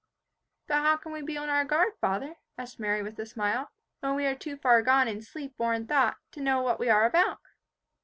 [0.65, 3.69] "But how can we be on our guard, father," asked Mary with a smile,
[3.99, 6.89] "when we are too far gone in sleep or in thought, to know what we
[6.89, 7.37] are about!"